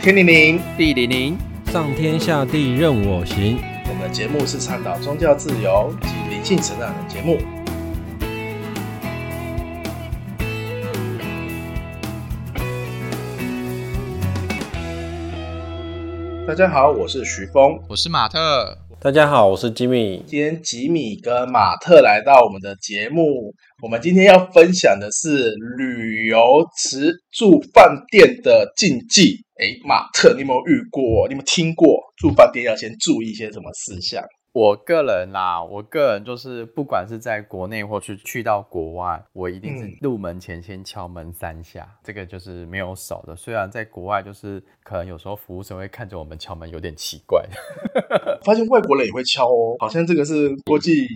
[0.00, 3.58] 天灵灵，地灵灵，上天下地任我行。
[3.88, 7.38] 我们的节目是倡导宗教自由及灵性成长的节目。
[16.46, 18.85] 大家好，我是徐峰，我是马特。
[18.98, 20.24] 大家好，我是吉米。
[20.26, 23.54] 今天吉米跟马特来到我们的节目。
[23.82, 29.44] 我们今天要分享的是旅游吃住饭店的禁忌。
[29.60, 31.28] 哎，马特，你有没有遇过？
[31.28, 34.24] 你有没有听过住饭店要先注意一些什么事项？
[34.56, 43.36] 我个人啦，我个人就是不管是在国内或是去到国外，我一定是入门前先敲门三下，嗯、这个就是没有少的。
[43.36, 47.46] 虽然在国外，就是可能有时候服务生会看着我们敲门有点奇怪，
[48.42, 51.06] 发现外国人也会敲哦，好像这个是国际。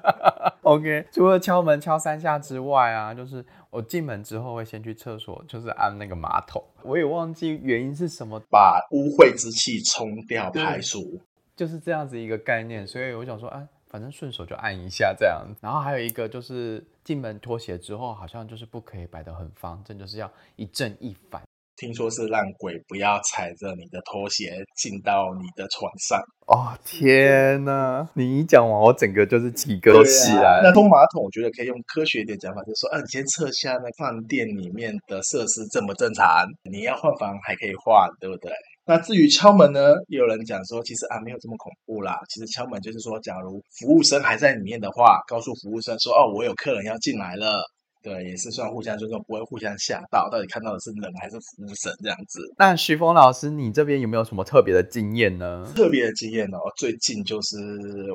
[0.64, 11.20] OK，除了敲门敲三下之外啊，就是我进门之后会先去厕所，就是按那个马桶，我也忘记原因是什么，把污秽之气冲掉排除。
[11.58, 15.44] 就是这样子一个概念，所以我想说，啊，反正顺手就按一下这样。
[15.60, 21.42] 然后还有一个就是进门脱鞋之后，好像就是不可以摆得很方正，就是要一正一反。
[21.74, 26.20] 听说是让鬼不要踩着你的拖鞋进到你的床上。
[26.46, 28.08] 哦天哪！
[28.14, 30.60] 你一讲完，我整个就是起疙瘩起来。
[30.62, 36.44] 那通马桶，我觉得可以用科学一点讲法，就是说，啊，你先测下那饭店里面的设施正不正常？
[36.70, 38.50] 你要换房还可以换，对不对？
[38.88, 42.18] 那至于敲门呢，也有人讲说，其实啊没有这么恐怖啦。
[42.30, 47.62] 其实敲门就是说，假如服务生还在里面的话，告诉服务生说，哦，我有客人要进来了。
[48.00, 50.30] 对，也是算互相尊重，不会互相吓到。
[50.30, 52.40] 到底看到的是人还是服务生这样子？
[52.56, 55.70] 那徐峰老师，你这边有没有什么特别的经验呢？
[55.74, 57.58] 特别的经验哦，最近就是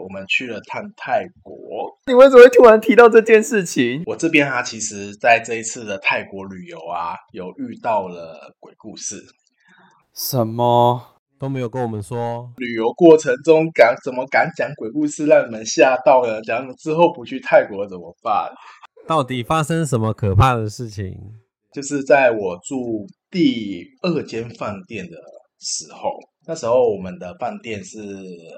[0.02, 1.54] 我们去了趟泰国。
[2.08, 4.02] 你为什么会突然提到这件事情？
[4.06, 9.22] 我这边啊，其实在这一次的泰国旅游啊，有遇到了鬼故事。
[10.14, 11.02] 什么
[11.40, 16.40] 都没有跟我们说，旅游过程中敢怎么敢讲鬼故事让你们吓到呢？
[16.44, 18.52] 讲之后不去泰国怎么办？
[19.08, 21.18] 到底发生什么可怕的事情？
[21.74, 25.18] 就是在我住第二间饭店的
[25.60, 26.33] 时候。
[26.46, 27.98] 那时候我们的饭店是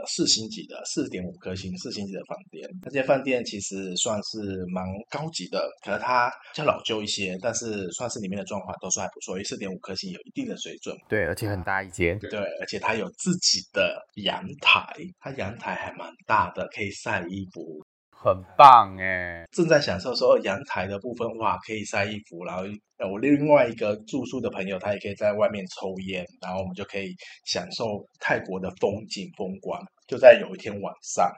[0.07, 2.67] 四星级的，四点五颗星，四星级的饭店。
[2.83, 10.95] 那间饭店其实算是蛮高级的，可能它比较老旧一些，但是算是里面的装潢都算还不错，因为四点五颗星有一定的水准。
[11.07, 12.17] 对，而且很大一间。
[12.19, 14.85] 对，而且它有自己的阳台，
[15.19, 17.83] 它阳台还蛮大的，可以晒衣服。
[18.17, 19.45] 很棒哎！
[19.51, 22.43] 正在享受说阳台的部分，哇，可以晒衣服。
[22.43, 22.63] 然后
[23.11, 27.13] 我另外一个住宿的朋友，他也可以在外面抽烟，然后我们就可以
[27.45, 29.79] 享受泰国的风景风光。
[30.07, 31.31] 就在有一天晚上，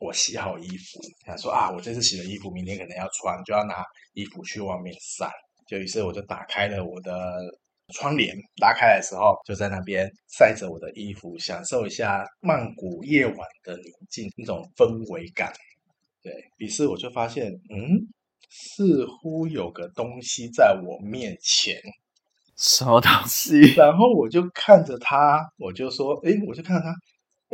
[0.00, 5.30] 我洗好衣服，想说啊，我这次洗的衣服，明天可能要穿，就要拿衣服去外面晒。
[5.66, 7.40] 就于是我就打开了我的
[7.94, 15.50] 窗帘，拉开的时候，就在那边晒着我的衣服，享受一下曼谷夜晚的宁静，那种氛围感。
[16.24, 18.08] 对，于是我就发现，嗯，
[18.48, 21.76] 似乎有个东西在我面前。
[22.56, 23.74] 什么东西？
[23.74, 26.94] 然后我就看着他，我就说，哎，我就看着它，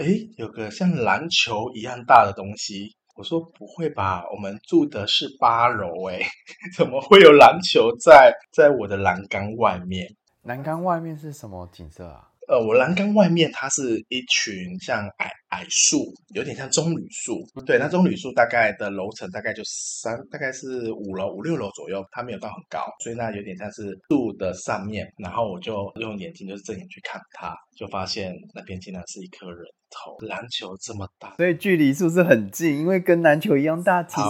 [0.04, 2.94] 哎，有个像篮球一样大的东西。
[3.16, 6.20] 我说不会吧，我们住的是八楼，哎，
[6.78, 10.06] 怎么会有篮球在在我的栏杆外面？
[10.42, 12.29] 栏杆外面是什么景色啊？
[12.50, 17.46] 呃，我栏杆外面它是一群像矮矮树，有点像棕榈树。
[17.64, 25.06] 对，那棕榈树大概的楼层大概就三，大概是五楼五六楼左右，它没有到很高，所以那有点像是树的上面。
[25.16, 32.76] 然后我就用眼睛就是正眼去看它，就发现那边竟然是一颗人头，篮球这么大，所以距离是不是很近？
[32.78, 34.26] 因为跟篮球一样大，其实。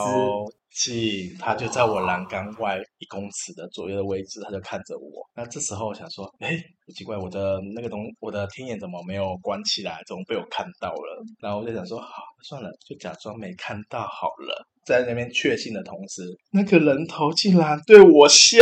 [0.72, 0.92] 是，
[1.38, 5.28] 他就在我栏杆外一公尺的左右的位置，他就看着我。
[5.34, 6.56] 那这时候我想说，哎，
[6.94, 10.00] 奇怪，我的那个东，我的天眼怎么没有关起来？
[10.06, 11.24] 怎么被我看到了？
[11.40, 14.66] 然后我就想说，好，算了，就假装没看到好了。
[14.86, 16.22] 在那边确信的同时，
[16.52, 18.56] 那个人头竟然对我笑，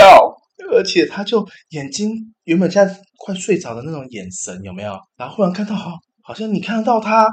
[0.72, 2.10] 而且他就眼睛
[2.44, 2.88] 原本像
[3.18, 4.98] 快睡着的那种眼神，有没有？
[5.16, 7.28] 然后忽然看到，好，好像你看得到他，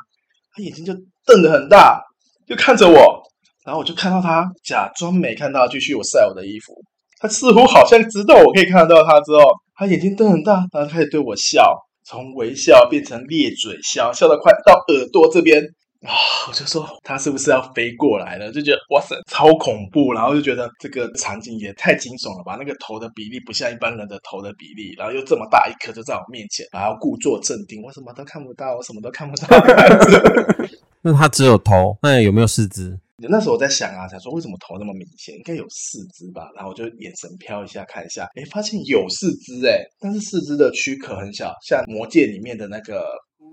[0.52, 0.94] 他眼睛就
[1.26, 2.04] 瞪得很大，
[2.46, 3.25] 就看着我。
[3.66, 6.74] 然后我就看到他假装没看到，继续我晒我的衣服。
[7.20, 9.42] 他似乎好像知道我可以看得到他之后，
[9.76, 11.76] 他眼睛瞪很大，然后开始对我笑，
[12.06, 15.64] 从微笑变成咧嘴笑，笑得快到耳朵这边
[16.06, 16.14] 啊！
[16.48, 18.52] 我就说他是不是要飞过来了？
[18.52, 20.14] 就觉得哇塞，超恐怖！
[20.14, 22.58] 然后就觉得这个场景也太惊悚了吧？
[22.60, 29.48] 那个头的比例不像一般人的头的比例，然后又这么大一颗就在我面前，然后故作镇定，我什么都看不到，我什么都看不到。
[31.02, 33.00] 那他只有头，那有没有四肢？
[33.18, 36.50] 那时候我在想啊，想说为什么头那么明显，应该有四肢吧？
[36.56, 43.06] 然后我就眼神飘一下看一下，哎，发现有四肢哎，但是四肢的躯壳很小，像魔界里面的那个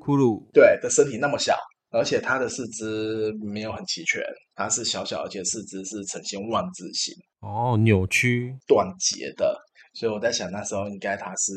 [0.04, 1.56] 骷髅，对的身体那么小，
[1.90, 4.20] 而且它的四肢没有很齐全，
[4.54, 9.56] 它是小小，而且四肢是呈现万字形，哦，扭曲断节的。
[9.94, 11.52] 所以我在想，那时候应该他是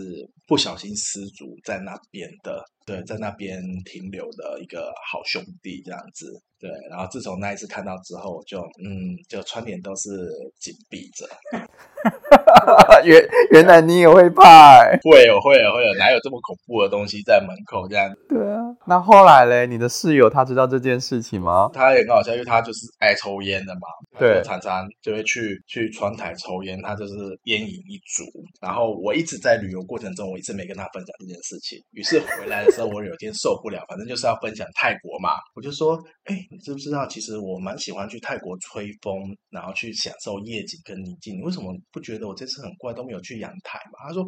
[0.45, 6.69] 不小心失足在那边的，对，在那边停留的一个好兄弟这样子，对。
[6.89, 10.09] 然后自从那一次看到之后，就嗯，就窗帘都是
[10.59, 11.27] 紧闭着。
[13.03, 14.99] 原原来你也会怕、欸？
[15.03, 18.11] 会有会有会有，哪有这么恐怖的东西在门口这样？
[18.27, 18.59] 对啊。
[18.87, 21.69] 那后来嘞，你的室友他知道这件事情吗？
[21.73, 23.87] 他也很好笑，因为他就是爱抽烟的嘛，
[24.17, 27.13] 对，常常就会去去窗台抽烟，他就是
[27.43, 28.23] 烟瘾一族。
[28.61, 31.77] 然后我一直在旅游过程中，我一直没跟他分享这件事情。
[31.91, 37.07] 于是回来的时候，我有一天受不了，反正就是要分享泰国嘛，我就说：“哎，你知不知道？
[37.07, 41.37] 其实我蛮喜欢去泰国吹风，然后去享受夜景跟宁静。
[41.37, 44.25] 你为什么不觉得我这次很怪都没有去阳台嘛？”他说。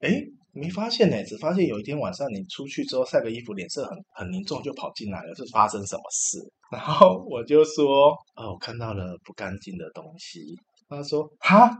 [0.00, 0.14] 哎，
[0.52, 6.38] 没发现呢，只发现有一天晚上你出去之后晒个衣服，脸色很很凝重，就跑进来了，是发生什么事？
[6.70, 10.54] 然后我就说，哦，我看到了不干净的东西。
[10.88, 11.76] 他说，哈，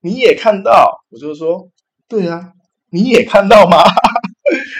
[0.00, 0.90] 你也看到？
[1.10, 1.64] 我就说，
[2.08, 2.52] 对啊，
[2.90, 3.84] 你也看到吗？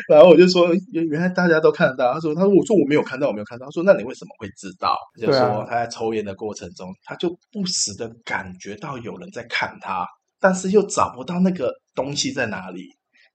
[0.09, 2.13] 然后我就说，原原来大家都看得到。
[2.13, 3.67] 他说，他说，我说我没有看到，我没有看到。
[3.67, 4.97] 他说，那你为什么会知道？
[5.21, 10.07] 就说他在抽烟的过程中，他就不时的感觉到有人在看他。
[10.41, 12.89] 但是又找不到那个东西在哪里，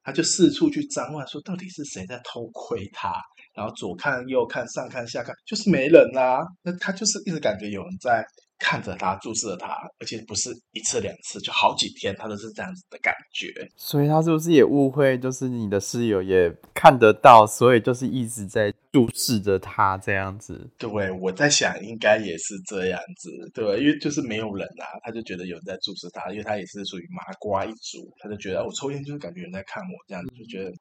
[0.09, 3.13] 他就四处去张望，说到底是谁在偷窥他？
[3.53, 6.39] 然后左看右看，上看下看，就是没人啊。
[6.63, 8.25] 那他就是一直感觉有人在。
[8.61, 9.67] 看着他，注视着他，
[9.99, 13.47] 而且不是一次两次，就好几天，他都是这样子的感觉。
[13.77, 20.69] 所以他是不是也误会，就是你的室友也看得到，所以就是一直在注视着他这样子？
[20.77, 30.71] 对，我在想应该也是这样子，对，因为就是没有人啊，他就觉得有人在注视他，因为他也是属于麻瓜一族，他就觉得我抽烟就是感觉有人在看我这样子，就觉得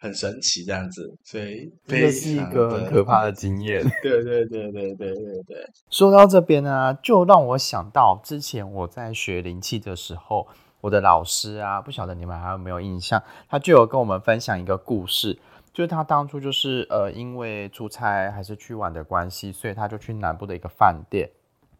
[0.00, 3.82] 很神奇这样子，所以这是一个很可怕的经验。
[4.02, 5.70] 对对对对对对对。
[5.90, 7.26] 说到这边呢、啊，就。
[7.26, 10.46] 让我想到之前我在学灵气的时候，
[10.80, 15.36] 我的老师啊，不晓得你们还有没有印象，他就有跟我们分享一个故事，
[15.76, 21.28] 就是他当初就是呃，因为出差还是去玩的关系，所以他就去南部的一个饭店。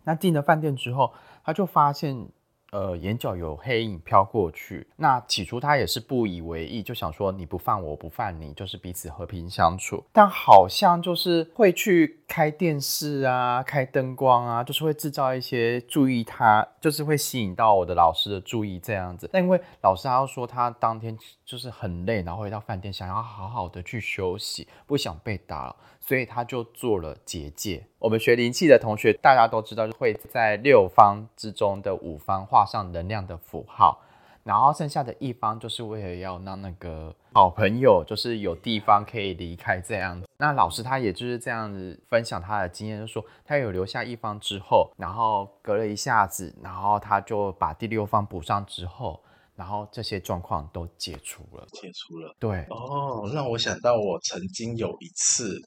[0.05, 2.29] 那进了饭店之后，他就发现。
[2.73, 4.89] 呃，眼角有黑影飘过去。
[4.97, 10.05] 那起初他也是不以为意，就想说你不犯我，我不犯你，就是彼此和平相处。
[10.13, 19.29] 但好像就是会去开电视啊，开灯光啊，就是会制造一些注意他，就是会吸引到我的老师的注意这样子。
[19.33, 25.77] 但因为老师他说他当天就是很累，然后回到饭店想要好好的去休息，不想被打扰。
[25.99, 27.85] 所以他就做了结界。
[27.99, 34.01] 我们学灵气的同学，大家都知道，会在六方之中的五方画上能量的符号，
[34.47, 40.29] 然后剩下的一方就是为了要让那个好朋友，就是有地方可以离开这样子。
[40.39, 49.21] 那老师他也就是这样子分享他的经验，就说他有留下一方之后，然后隔了一下子，然后他就把第六方补上之后，
[49.57, 52.33] 然后这些状况都解除了，解除了。
[52.39, 55.61] 对，哦，让我想到我曾经有一次。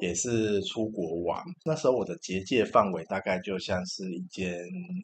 [0.00, 4.58] 也是出国玩，那时候我的结界范围大概就像是一间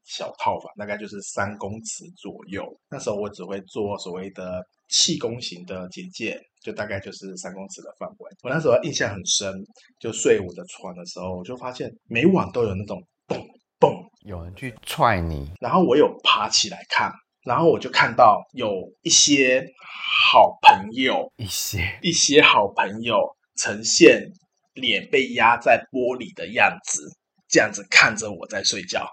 [0.04, 2.64] 小套房，大概就是三公尺左右。
[2.90, 8.30] 那时候我只会做所谓的气功型的结界，就大概就是三公尺的范围。
[8.42, 9.52] 我那时候印象很深，
[10.00, 13.38] 就睡我的床的时候，我就发现每晚都有那种嘣
[13.78, 15.52] 嘣，有人去踹你。
[15.60, 17.12] 然后我有爬起来看，
[17.44, 18.70] 然后我就看到有
[19.02, 19.64] 一些
[20.30, 23.18] 好朋友，一些一些好朋友
[23.56, 24.26] 呈现。
[24.76, 27.02] 脸被压在玻璃的样子，
[27.48, 29.06] 这样子看着我在睡觉。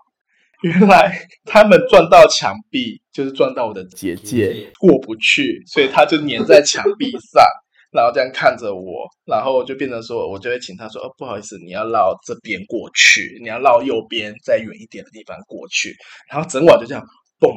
[0.62, 7.44] 原来他们撞到墙壁，就是撞到我的结界过不去，所以他就粘在墙壁上，
[7.92, 15.94] 然后这样看着我，然后就变成说，我就会请他说：“哦，不好意思，你要绕这边过去，你要绕右边再远一点的地方过去。”
[16.32, 17.04] 然后整晚就这样
[17.40, 17.52] 蹦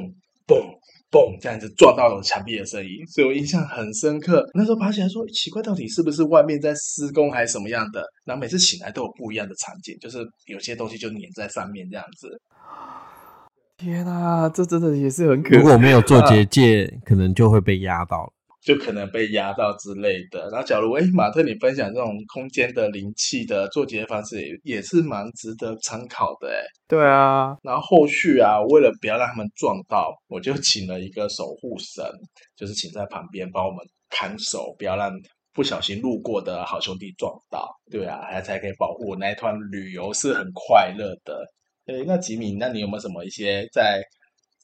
[0.46, 0.58] 蹦。
[1.10, 4.44] 嘣，这样子撞到了墙壁的声音，所以我印象很深刻。
[4.54, 8.04] 那时候爬起来说奇怪，到底是不是外面在施工还是什么样的？
[8.24, 12.28] 然后每次醒来都有不一样的场景，就是有些东西就粘在上面这样子。
[13.76, 15.56] 天啊，这真的也是很可怕。
[15.56, 18.32] 如果没有做结界，啊、可能就会被压到。
[18.66, 20.40] 就可能被压到之类的。
[20.50, 26.48] 然后，假如哎，马特，你分享这种空间的灵气的做结方式也，也是蛮值得参考的。
[26.48, 26.58] 哎，
[26.88, 27.56] 对啊。
[27.62, 32.04] 然后后续啊，为了不要让他们撞到，我就请了一个守护神，
[32.56, 33.78] 就是请在旁边帮我们
[34.10, 35.12] 看守，不要让
[35.52, 37.70] 不小心路过的好兄弟撞到。
[37.88, 41.46] 对啊，还才可以保护我那一段旅游是很快乐的。
[41.86, 44.02] 诶，那吉米，那你有没有什么一些在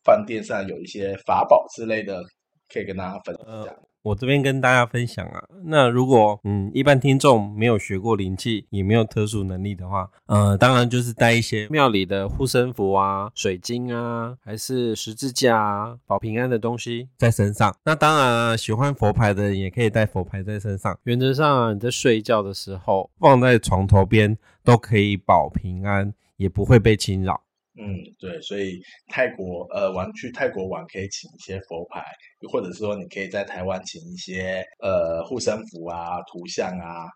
[0.05, 2.21] 饭店上有一些法宝之类的，
[2.69, 3.47] 可以跟大家分享？
[3.47, 17.75] 呃我这边跟大家分享啊，那如果嗯一般听众没有学过灵气，也没有特殊能力的话，呃，当然就是带一些庙里的护身符啊、水晶啊，还是十字架啊，保平安的东西在身上。
[17.85, 20.99] 那当然啊，喜欢佛牌的人也可以带佛牌在身上。
[21.05, 27.41] 原则上啊，你在睡觉的时候放在床头边都可以保平安，也不会被侵扰。
[27.81, 32.05] 嗯，对，所以泰国呃玩去泰国玩可以请一些佛牌，
[32.51, 37.09] 或者说你可以在台湾请一些呃护身符啊、图像啊，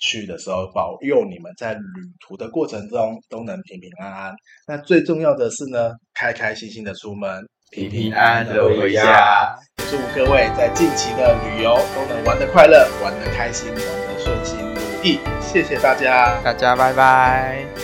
[0.00, 1.80] 去的时候保佑你们在旅
[2.26, 4.34] 途的过程中都能平平安安。
[4.66, 9.56] 那最重要的是呢，开开心心的出门，平平安安的回家。
[9.90, 15.20] 祝各位在近期的旅游都能玩得快乐、玩得开心、玩得顺心如意。
[15.40, 17.83] 谢谢大家，大家拜拜。